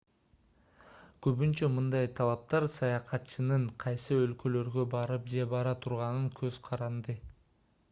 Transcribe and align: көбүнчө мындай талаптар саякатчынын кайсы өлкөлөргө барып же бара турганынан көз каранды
көбүнчө 1.25 1.69
мындай 1.73 2.09
талаптар 2.19 2.65
саякатчынын 2.77 3.69
кайсы 3.85 4.19
өлкөлөргө 4.23 4.89
барып 4.97 5.31
же 5.37 5.47
бара 5.55 5.77
турганынан 5.87 6.29
көз 6.43 6.61
каранды 6.71 7.21